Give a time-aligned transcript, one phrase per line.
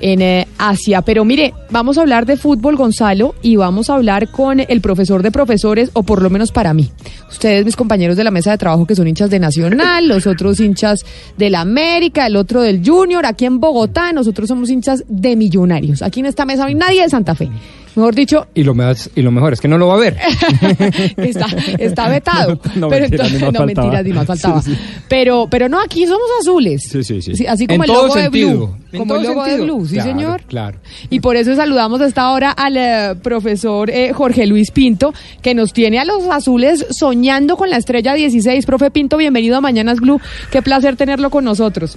[0.00, 1.02] en eh, Asia.
[1.02, 5.22] Pero mire, vamos a hablar de fútbol, Gonzalo, y vamos a hablar con el profesor
[5.22, 6.90] de profesores, o por lo menos para mí.
[7.30, 10.60] Ustedes, mis compañeros de la mesa de trabajo, que son hinchas de Nacional, los otros
[10.60, 11.04] hinchas
[11.36, 16.02] de la América, el otro del Junior, aquí en Bogotá, nosotros somos hinchas de millonarios.
[16.02, 17.48] Aquí en esta mesa no hay nadie de Santa Fe.
[17.96, 20.16] Mejor dicho, Y lo, más, y lo mejor es que no lo va a ver.
[21.16, 21.46] está,
[21.78, 22.58] está vetado.
[22.74, 23.66] No, pero mentira, entonces, no, faltaba.
[23.66, 24.62] mentiras, ni más faltaba.
[24.62, 24.80] Sí, sí.
[25.08, 26.82] Pero, pero no, aquí somos azules.
[26.90, 27.46] Sí, sí, sí.
[27.46, 28.76] así En como el logo de Blue.
[28.92, 29.60] en Como el logo de.
[29.60, 30.42] Blue, sí, Claro, señor.
[30.48, 30.78] claro.
[31.10, 35.54] Y por eso saludamos a esta hora al eh, profesor eh, Jorge Luis Pinto, que
[35.54, 38.66] nos tiene a los azules soñando con la estrella 16.
[38.66, 40.20] Profe Pinto, bienvenido a Mañanas Blue.
[40.50, 41.96] Qué placer tenerlo con nosotros.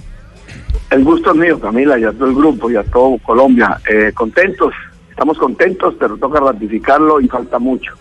[0.90, 3.78] El gusto es mío, Camila, y a todo el grupo y a todo Colombia.
[3.92, 4.72] Eh, contentos,
[5.18, 7.92] estamos contentos, pero toca ratificarlo y falta mucho.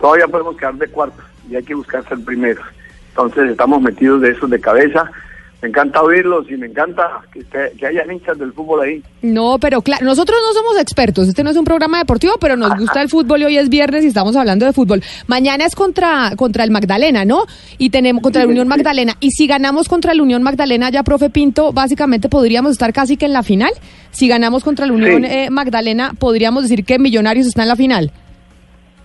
[0.00, 2.64] Todavía podemos quedar de cuartos y hay que buscar ser primeros.
[3.08, 5.10] Entonces estamos metidos de esos de cabeza.
[5.62, 7.40] Me encanta oírlos y me encanta que,
[7.76, 9.02] que haya hinchas del fútbol ahí.
[9.20, 12.74] No, pero claro, nosotros no somos expertos, este no es un programa deportivo, pero nos
[12.78, 15.02] gusta el fútbol y hoy es viernes y estamos hablando de fútbol.
[15.26, 17.44] Mañana es contra, contra el Magdalena, ¿no?
[17.76, 19.14] Y tenemos contra la Unión Magdalena.
[19.20, 23.26] Y si ganamos contra la Unión Magdalena, ya, profe Pinto, básicamente podríamos estar casi que
[23.26, 23.70] en la final.
[24.12, 25.28] Si ganamos contra la Unión Sí.
[25.30, 28.12] eh, Magdalena, podríamos decir que Millonarios está en la final.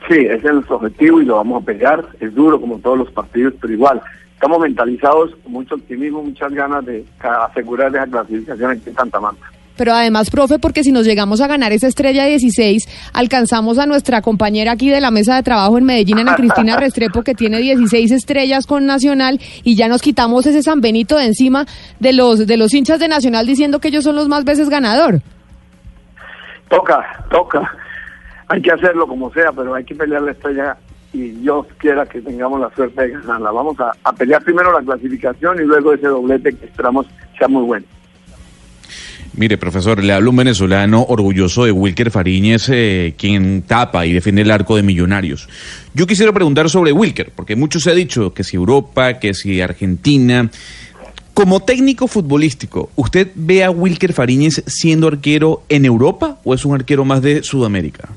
[0.08, 2.06] Sí, ese es nuestro objetivo y lo vamos a pelear.
[2.20, 4.02] Es duro como todos los partidos, pero igual.
[4.36, 9.46] Estamos mentalizados con mucho optimismo, muchas ganas de asegurar esa clasificación aquí en Santa Marta.
[9.78, 14.22] Pero además, profe, porque si nos llegamos a ganar esa estrella 16, alcanzamos a nuestra
[14.22, 18.12] compañera aquí de la mesa de trabajo en Medellín, Ana Cristina Restrepo, que tiene 16
[18.12, 21.66] estrellas con Nacional, y ya nos quitamos ese San Benito de encima
[22.00, 25.22] de los, de los hinchas de Nacional diciendo que ellos son los más veces ganador.
[26.70, 27.70] Toca, toca.
[28.48, 30.78] Hay que hacerlo como sea, pero hay que pelear la estrella
[31.16, 33.52] y Dios quiera que tengamos la suerte de ganarla.
[33.52, 37.64] Vamos a, a pelear primero la clasificación y luego ese doblete que esperamos sea muy
[37.64, 37.86] bueno.
[39.38, 44.44] Mire, profesor, le hablo un venezolano orgulloso de Wilker Fariñez, eh, quien tapa y defiende
[44.44, 45.50] el arco de Millonarios.
[45.94, 49.60] Yo quisiera preguntar sobre Wilker, porque mucho se ha dicho que si Europa, que si
[49.60, 50.50] Argentina.
[51.34, 56.74] Como técnico futbolístico, ¿usted ve a Wilker Fariñez siendo arquero en Europa o es un
[56.74, 58.08] arquero más de Sudamérica?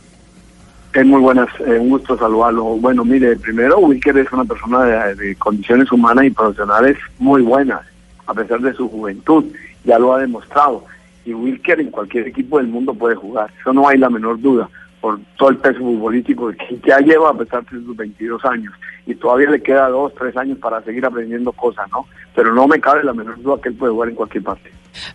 [0.98, 2.64] Es muy buenas, eh, un gusto saludarlo.
[2.64, 7.82] Bueno, mire, primero Wilker es una persona de, de condiciones humanas y profesionales muy buenas,
[8.26, 9.44] a pesar de su juventud,
[9.84, 10.84] ya lo ha demostrado.
[11.24, 14.68] Y Wilker en cualquier equipo del mundo puede jugar, eso no hay la menor duda,
[15.00, 18.74] por todo el peso futbolístico que ya lleva a pesar de sus 22 años.
[19.06, 22.06] Y todavía le queda dos, tres años para seguir aprendiendo cosas, ¿no?
[22.34, 24.72] Pero no me cabe la menor duda que él puede jugar en cualquier parte.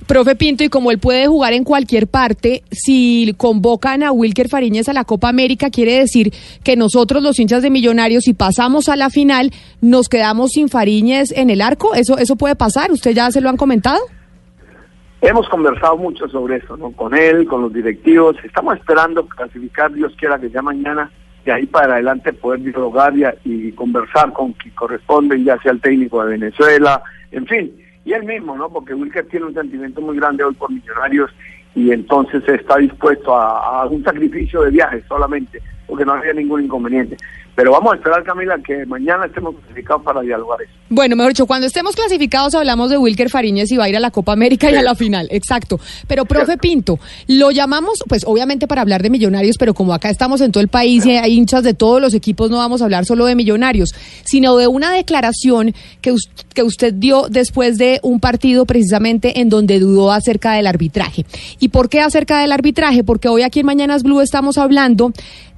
[0.07, 4.89] Profe Pinto, y como él puede jugar en cualquier parte, si convocan a Wilker Fariñez
[4.89, 6.33] a la Copa América, quiere decir
[6.63, 9.51] que nosotros, los hinchas de Millonarios, si pasamos a la final,
[9.81, 11.95] nos quedamos sin Fariñez en el arco.
[11.95, 12.91] ¿Eso, eso puede pasar?
[12.91, 13.99] ¿Usted ya se lo han comentado?
[15.21, 16.91] Hemos conversado mucho sobre eso, ¿no?
[16.91, 18.35] Con él, con los directivos.
[18.43, 21.09] Estamos esperando clasificar, Dios quiera que sea mañana,
[21.45, 25.79] de ahí para adelante poder dialogar y, y conversar con quien corresponde, ya sea el
[25.79, 27.01] técnico de Venezuela,
[27.31, 27.73] en fin.
[28.05, 28.69] Y él mismo, ¿no?
[28.69, 31.31] Porque Wilker tiene un sentimiento muy grande hoy por Millonarios
[31.75, 36.63] y entonces está dispuesto a, a un sacrificio de viajes solamente, porque no había ningún
[36.63, 37.17] inconveniente.
[37.55, 40.71] Pero vamos a esperar, Camila, que mañana estemos clasificados para dialogar eso.
[40.89, 43.99] Bueno, mejor dicho, cuando estemos clasificados hablamos de Wilker Fariñez y va a ir a
[43.99, 45.79] la Copa América y a la final, exacto.
[46.07, 50.41] Pero, profe Pinto, lo llamamos, pues obviamente para hablar de millonarios, pero como acá estamos
[50.41, 53.05] en todo el país y hay hinchas de todos los equipos, no vamos a hablar
[53.05, 53.93] solo de millonarios,
[54.23, 56.15] sino de una declaración que,
[56.53, 61.25] que usted dio después de un partido precisamente en donde dudó acerca del arbitraje.
[61.59, 63.03] ¿Y por qué acerca del arbitraje?
[63.03, 65.13] Porque hoy aquí en Mañanas Blue estamos hablando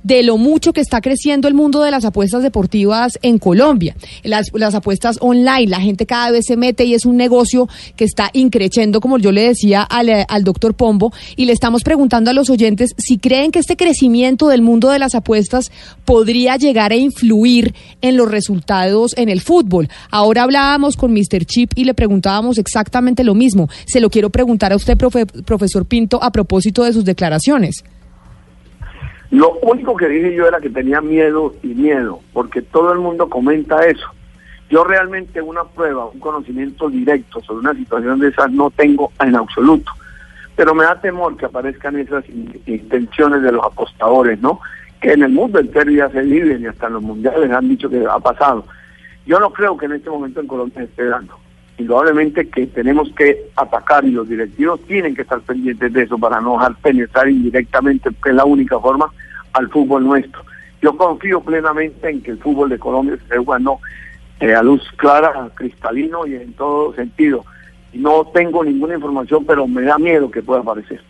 [0.06, 3.96] de lo mucho que está creciendo el mundo de las apuestas deportivas en Colombia.
[4.24, 8.30] Las, apuestas online, la gente cada vez se mete y es un negocio que está
[8.34, 12.34] increciendo, como yo le decía al, eh, al doctor Pombo, y le estamos preguntando a
[12.34, 15.72] los oyentes si creen que este crecimiento del mundo de las apuestas
[16.06, 19.90] podría llegar a influir en los resultados en el fútbol.
[20.12, 21.46] Ahora hablábamos con Mr.
[21.46, 23.70] Chip y le preguntábamos exactamente lo mismo.
[23.88, 27.84] Se lo quiero preguntar a usted, profe- profesor Pinto, a propósito de sus declaraciones.
[29.32, 33.28] Lo único que dije yo era que tenía miedo y miedo, porque todo el mundo
[33.30, 34.08] comenta eso.
[34.70, 39.36] Yo realmente una prueba, un conocimiento directo sobre una situación de esas no tengo en
[39.36, 39.92] absoluto.
[40.56, 44.60] Pero me da temor que aparezcan esas in- intenciones de los apostadores, ¿no?
[45.02, 47.90] Que en el mundo entero ya se viven y hasta en los mundiales han dicho
[47.90, 48.66] que ha pasado.
[49.26, 51.38] Yo no creo que en este momento en Colombia se esté dando.
[51.78, 56.40] Indudablemente que tenemos que atacar y los directivos tienen que estar pendientes de eso para
[56.40, 59.12] no dejar penetrar indirectamente, que es la única forma,
[59.54, 60.44] al fútbol nuestro.
[60.82, 63.80] Yo confío plenamente en que el fútbol de Colombia se jugando
[64.40, 67.44] eh, a luz clara, cristalino y en todo sentido.
[67.94, 71.02] No tengo ninguna información, pero me da miedo que pueda aparecer.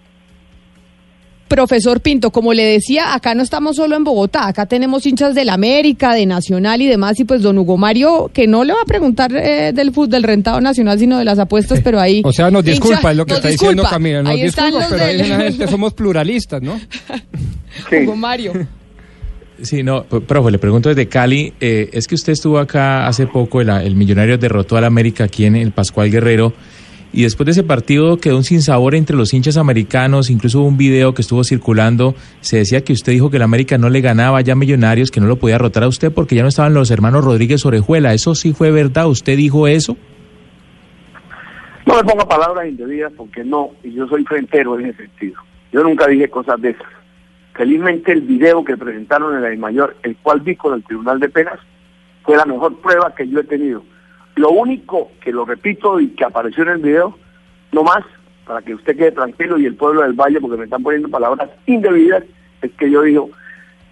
[1.48, 5.50] Profesor Pinto, como le decía, acá no estamos solo en Bogotá, acá tenemos hinchas del
[5.50, 8.86] América, de Nacional y demás, y pues don Hugo Mario, que no le va a
[8.86, 12.22] preguntar eh, del fútbol, del rentado nacional, sino de las apuestas, pero ahí...
[12.26, 13.84] O sea, nos disculpa, hincha- es lo que está diciendo.
[13.90, 16.80] Camila, nos Ahí están disculpa, los pero ahí del- la gente somos pluralistas, ¿no?
[17.90, 17.98] Sí.
[18.06, 18.54] Hugo Mario.
[19.62, 23.62] Sí, no, profe, le pregunto desde Cali, eh, es que usted estuvo acá hace poco,
[23.62, 26.54] el, el Millonario derrotó al América aquí en el Pascual Guerrero,
[27.16, 30.76] y después de ese partido quedó un sinsabor entre los hinchas americanos, incluso hubo un
[30.76, 34.42] video que estuvo circulando, se decía que usted dijo que el América no le ganaba
[34.42, 36.92] ya a Millonarios, que no lo podía derrotar a usted porque ya no estaban los
[36.92, 39.08] hermanos Rodríguez Orejuela, ¿eso sí fue verdad?
[39.08, 39.96] ¿Usted dijo eso?
[41.86, 45.36] No me ponga palabras indebidas porque no, y yo soy frentero en ese sentido.
[45.72, 46.88] Yo nunca dije cosas de esas.
[47.54, 51.30] Felizmente el video que presentaron en la mayor, el cual vi con el Tribunal de
[51.30, 51.60] Penas,
[52.24, 53.84] fue la mejor prueba que yo he tenido.
[54.36, 57.18] Lo único que lo repito y que apareció en el video,
[57.72, 58.04] no más,
[58.46, 61.50] para que usted quede tranquilo y el pueblo del Valle, porque me están poniendo palabras
[61.66, 62.24] indebidas,
[62.62, 63.30] es que yo digo,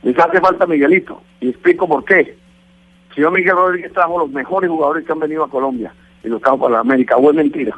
[0.03, 2.37] les hace falta Miguelito, y explico por qué.
[3.15, 5.93] Señor Miguel Rodríguez trajo los mejores jugadores que han venido a Colombia
[6.23, 7.77] y los trajo para la América, o mentira.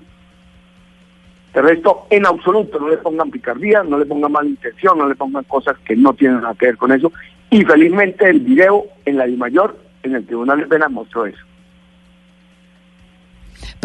[1.53, 5.15] De resto, en absoluto, no le pongan picardía, no le pongan mala intención, no le
[5.15, 7.11] pongan cosas que no tienen nada que ver con eso.
[7.49, 11.39] Y felizmente el video en la mayor en el Tribunal de Penas mostró eso.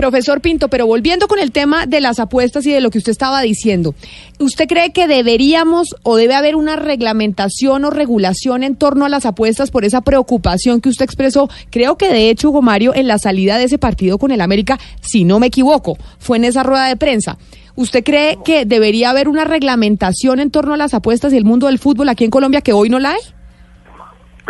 [0.01, 3.13] Profesor Pinto, pero volviendo con el tema de las apuestas y de lo que usted
[3.13, 3.95] estaba diciendo,
[4.39, 9.27] ¿usted cree que deberíamos o debe haber una reglamentación o regulación en torno a las
[9.27, 11.51] apuestas por esa preocupación que usted expresó?
[11.69, 14.81] Creo que de hecho, Hugo Mario, en la salida de ese partido con el América,
[15.03, 17.37] si no me equivoco, fue en esa rueda de prensa.
[17.77, 21.67] ¿Usted cree que debería haber una reglamentación en torno a las apuestas y el mundo
[21.67, 23.21] del fútbol aquí en Colombia que hoy no la hay?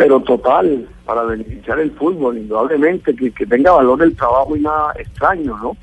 [0.03, 4.93] Pero total, para beneficiar el fútbol, indudablemente, que, que tenga valor el trabajo y nada
[4.97, 5.77] extraño, ¿no?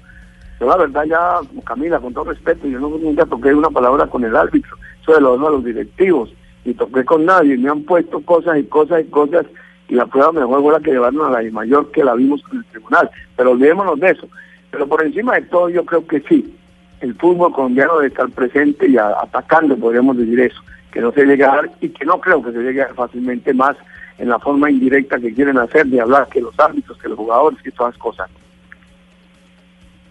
[0.60, 4.24] Yo la verdad ya, Camila, con todo respeto, yo no, nunca toqué una palabra con
[4.24, 6.32] el árbitro, eso de los, de los directivos,
[6.64, 9.46] ni toqué con nadie, me han puesto cosas y cosas y cosas,
[9.88, 12.42] y la prueba mejor fue la que llevaron a la I mayor que la vimos
[12.42, 14.26] con el tribunal, pero olvidémonos de eso.
[14.72, 16.56] Pero por encima de todo yo creo que sí,
[17.00, 20.60] el fútbol colombiano debe estar presente y a- atacando, podríamos decir eso,
[20.90, 23.54] que no se llegue a dar y que no creo que se llegue a fácilmente
[23.54, 23.76] más
[24.18, 27.60] en la forma indirecta que quieren hacer de hablar que los árbitros, que los jugadores,
[27.62, 28.28] que todas las cosas.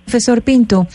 [0.05, 0.87] Profesor Pinto,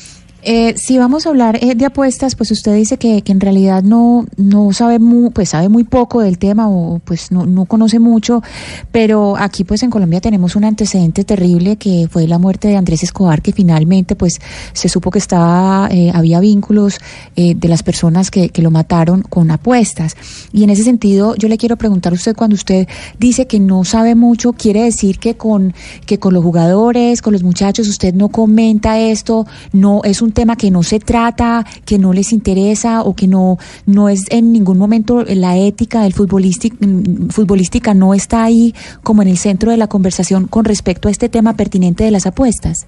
[0.43, 3.83] eh, si vamos a hablar eh, de apuestas, pues usted dice que, que en realidad
[3.83, 7.99] no, no sabe muy, pues sabe muy poco del tema o pues no, no conoce
[7.99, 8.43] mucho,
[8.91, 13.03] pero aquí pues en Colombia tenemos un antecedente terrible que fue la muerte de Andrés
[13.03, 14.41] Escobar, que finalmente pues
[14.73, 16.99] se supo que estaba, eh, había vínculos
[17.37, 20.17] eh, de las personas que, que lo mataron con apuestas.
[20.53, 23.85] Y en ese sentido, yo le quiero preguntar a usted cuando usted dice que no
[23.85, 25.75] sabe mucho, quiere decir que con,
[26.06, 30.56] que con los jugadores, con los muchachos, usted no comenta esto, no es un tema
[30.56, 34.79] que no se trata, que no les interesa o que no, no es en ningún
[34.79, 40.46] momento la ética del futbolística, no está ahí como en el centro de la conversación
[40.46, 42.86] con respecto a este tema pertinente de las apuestas.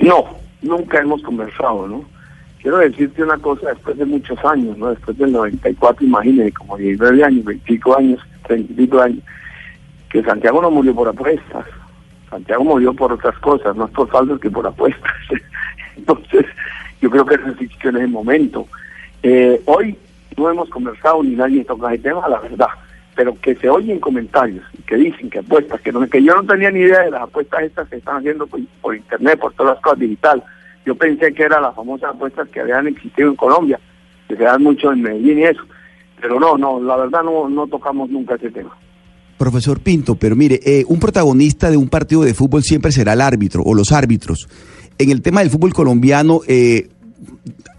[0.00, 0.24] No,
[0.62, 2.04] nunca hemos conversado, ¿no?
[2.62, 4.90] Quiero decirte una cosa, después de muchos años, ¿no?
[4.90, 9.22] Después del 94, imagínate, como 19 años, 25 años, 30 y pico años,
[10.10, 11.64] que Santiago no murió por apuestas.
[12.28, 15.12] Santiago murió por otras cosas, más por faltas que por apuestas.
[16.00, 16.46] Entonces,
[17.00, 18.66] yo creo que eso existió en ese momento.
[19.22, 19.96] Eh, hoy
[20.36, 22.68] no hemos conversado ni nadie toca el tema, la verdad,
[23.14, 26.70] pero que se oyen comentarios que dicen que apuestas, que no que yo no tenía
[26.70, 29.98] ni idea de las apuestas estas que están haciendo por, internet, por todas las cosas
[29.98, 30.42] digital.
[30.86, 33.78] Yo pensé que eran las famosas apuestas que habían existido en Colombia,
[34.26, 35.62] que se dan mucho en Medellín y eso.
[36.20, 38.74] Pero no, no, la verdad no, no tocamos nunca ese tema.
[39.36, 43.22] Profesor Pinto, pero mire, eh, un protagonista de un partido de fútbol siempre será el
[43.22, 44.46] árbitro o los árbitros.
[45.00, 46.88] En el tema del fútbol colombiano, eh,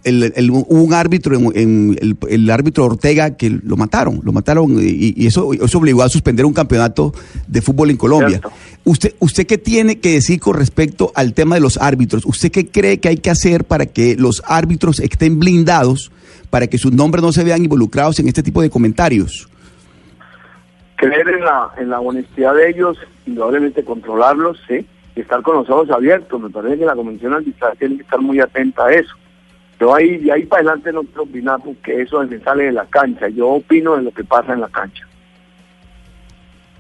[0.04, 4.32] el, el- hubo un árbitro, en, en el, el árbitro Ortega, que lo mataron, lo
[4.32, 7.14] mataron y, y eso, eso obligó a suspender un campeonato
[7.48, 8.40] de fútbol en Colombia.
[8.40, 8.52] Cierto.
[8.84, 12.26] ¿Usted, ¿Usted qué tiene que decir con respecto al tema de los árbitros?
[12.26, 16.12] ¿Usted qué cree que hay que hacer para que los árbitros estén blindados,
[16.50, 19.48] para que sus nombres no se vean involucrados en este tipo de comentarios?
[20.98, 24.86] creer en la, en la honestidad de ellos, indudablemente controlarlos, sí,
[25.22, 26.40] estar con los ojos abiertos.
[26.42, 29.16] Me parece que la Convención Arbitral tiene que estar muy atenta a eso.
[29.80, 32.86] Yo ahí, de ahí para adelante no quiero opinar porque eso me sale de la
[32.86, 33.30] cancha.
[33.30, 35.08] Yo opino de lo que pasa en la cancha.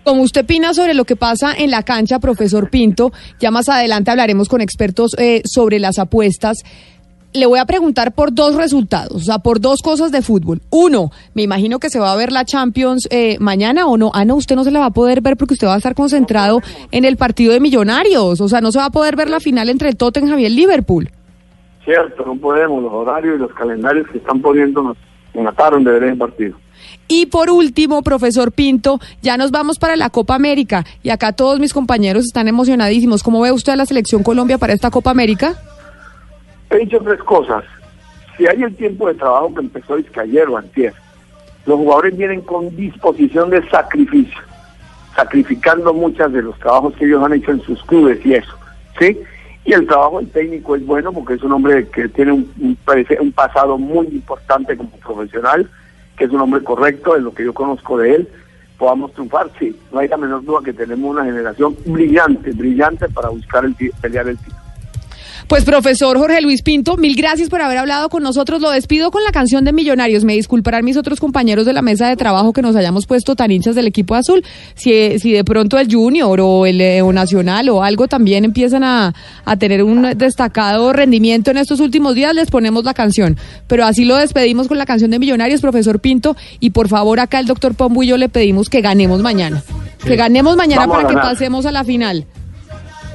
[0.03, 4.09] Como usted opina sobre lo que pasa en la cancha, profesor Pinto, ya más adelante
[4.09, 6.57] hablaremos con expertos eh, sobre las apuestas.
[7.33, 10.61] Le voy a preguntar por dos resultados, o sea, por dos cosas de fútbol.
[10.69, 14.11] Uno, me imagino que se va a ver la Champions eh, mañana o no.
[14.13, 15.95] Ah, no, usted no se la va a poder ver porque usted va a estar
[15.95, 16.59] concentrado
[16.91, 18.41] en el partido de Millonarios.
[18.41, 20.55] O sea, no se va a poder ver la final entre el Tottenham y el
[20.57, 21.09] Liverpool.
[21.85, 22.83] Cierto, no podemos.
[22.83, 24.97] Los horarios y los calendarios que están poniendo nos,
[25.33, 26.57] nos mataron de ver el partido.
[27.07, 31.59] Y por último, profesor Pinto, ya nos vamos para la Copa América y acá todos
[31.59, 33.23] mis compañeros están emocionadísimos.
[33.23, 35.55] ¿Cómo ve usted a la selección Colombia para esta Copa América?
[36.71, 37.65] He dicho tres cosas.
[38.37, 40.93] Si hay el tiempo de trabajo que empezó es ayer o antier,
[41.65, 44.41] los jugadores vienen con disposición de sacrificio,
[45.13, 48.55] sacrificando muchas de los trabajos que ellos han hecho en sus clubes y eso,
[48.97, 49.19] ¿sí?
[49.65, 53.31] Y el trabajo del técnico es bueno porque es un hombre que tiene un, un,
[53.33, 55.69] pasado muy importante como profesional,
[56.17, 58.29] que es un hombre correcto, en lo que yo conozco de él,
[58.77, 59.77] podamos triunfar, sí.
[59.91, 64.29] No hay la menor duda que tenemos una generación brillante, brillante para buscar el pelear
[64.29, 64.60] el título.
[65.51, 68.61] Pues profesor Jorge Luis Pinto, mil gracias por haber hablado con nosotros.
[68.61, 70.23] Lo despido con la canción de Millonarios.
[70.23, 73.51] Me disculparán mis otros compañeros de la mesa de trabajo que nos hayamos puesto tan
[73.51, 74.45] hinchas del equipo azul.
[74.75, 78.85] Si, si de pronto el Junior o el eh, o Nacional o algo también empiezan
[78.85, 83.35] a, a tener un destacado rendimiento en estos últimos días, les ponemos la canción.
[83.67, 86.37] Pero así lo despedimos con la canción de Millonarios, profesor Pinto.
[86.61, 89.61] Y por favor, acá el doctor Pombo y yo le pedimos que ganemos mañana.
[90.05, 92.25] Que ganemos mañana Vamos para que pasemos a la final.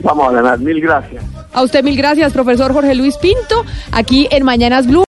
[0.00, 1.22] Vamos a ganar, mil gracias.
[1.52, 5.04] A usted mil gracias, profesor Jorge Luis Pinto, aquí en Mañanas Blue.